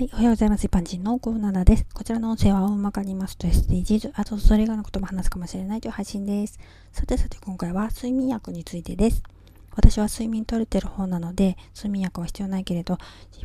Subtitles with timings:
[0.00, 0.64] はい、おはようございます。
[0.64, 1.86] 一般人のコーナーです。
[1.92, 6.58] こちらの音声は大まかに言いますと SDGs、あとそれ以外のことも話すかもしれないという配信です。
[6.90, 9.22] さてさて今回は睡眠薬についてです。
[9.76, 12.96] 私は睡眠取れてる方なので、睡眠薬は必要ないけれど、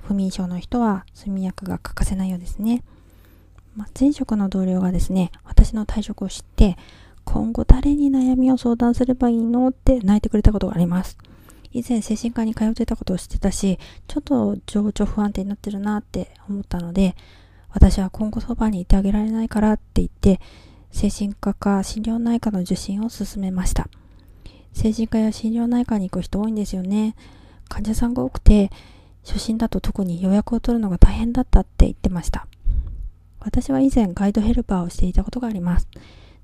[0.04, 2.86] 不眠症の人は睡眠薬が欠かせないようですね。
[3.76, 6.78] まあ、前職の同僚がですね、私の退職を知って、
[7.26, 11.18] 今後誰に悩みを相談すればいいのって泣いてくれたことがあります。
[11.76, 17.18] 以前精神科に通ってたことを知ってたし、ちょっと情緒不安定になってるなって思ったので、
[17.70, 20.40] 私は今後そばにいてあげられないからって言って、
[20.92, 23.90] 精神科か心療内科の受診を勧めました。
[24.72, 27.18] 精神科や心療内科に行く人多いんですよね。
[27.68, 28.72] 患者さんが多くて、
[29.26, 32.48] 初診だと特に予約を取るのが大変だったって言ってました。
[33.42, 35.90] 私は以前ガイドヘルパーをしていたことがあります。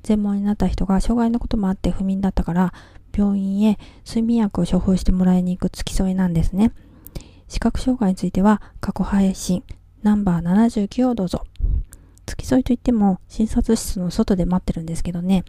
[0.03, 2.73] 全盲になった人が障害のこともあって不眠だったから
[3.15, 6.71] 病院へ睡眠薬を処方してもらいに行く付き添いなんですね。
[7.47, 9.63] 視覚障害については過去配信
[10.03, 11.45] ナンバー79をどうぞ。
[12.25, 15.43] 付き添いといっても診察室の外で待ってるんですけどね、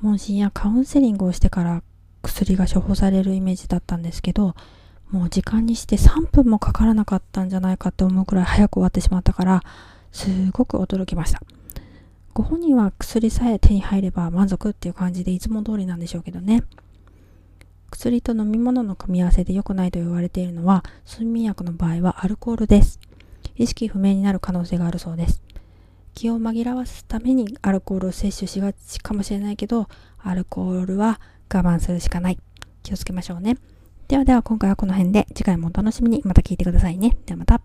[0.00, 1.82] 問診やカウンセリングをしてから
[2.22, 4.54] 薬が処方されるイメージだったんですけど、
[5.10, 9.62] もう時間にして3分もかからなかったんじゃないかって思うくらい早く終わってしまったから、
[10.12, 11.42] すごく驚きました。
[12.40, 16.62] ご本人は薬さえ手に入れば満足っていう感じでいつも通りなんでしょうけどね。
[17.90, 22.98] 薬と飲み物の組み合わせで良くないと言われているのは、睡眠薬の場合はアルコールです。
[23.56, 25.42] 意識不明になる可能性があるそうです。
[26.14, 31.20] 気を紛らわすためにアルコールを摂取しがちかもしれないけど、アルコールは
[31.52, 32.38] 我慢するしかない。
[32.82, 33.58] 気をつけましょうね。
[34.08, 37.18] ではでは今回はこの辺で、次回もお楽しみにまた聞いてくださいね。
[37.26, 37.60] ではまた。